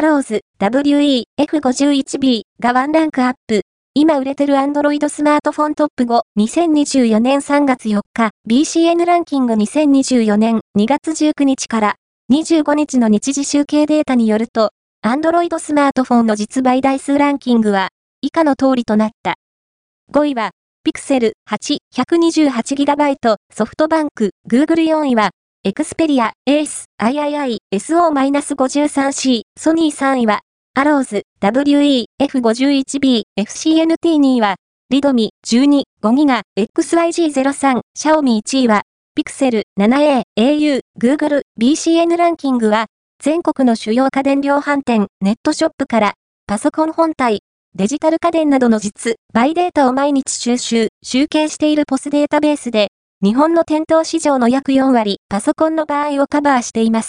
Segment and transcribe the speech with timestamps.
[0.00, 3.60] アローズ WE-F51B がワンランクアップ。
[3.92, 11.96] 今売れてる Android スマートフォントップ5、2024年3月4日、BCN ランキング2024年2月19日から
[12.32, 14.70] 25日の日時集計データによると、
[15.04, 17.90] Android スマートフォンの実売台数ランキングは
[18.22, 19.34] 以下の通りとなった。
[20.14, 25.32] 5位は、Pixel 8、128GB ソフトバンク、Google 4位は、
[25.62, 30.40] Xperia、Ace、III、SO-53C、ソニー3位は、
[30.72, 34.56] arrows、We、F51B、FCNT2 位は、
[34.88, 42.86] Redmi、12、5G、XYG03、シャオミ1位は、 Pixel、7A、au、Google、BCN ランキングは、
[43.22, 46.14] 全国の主要家電量販店、ネットショップから、
[46.46, 47.40] パソコン本体、
[47.74, 52.88] デジタル家電などの実売データを毎日収集、集計している POS データベースで、
[53.22, 57.08] 日本の店頭市場の約4割、パソコンの場合をカバーしています。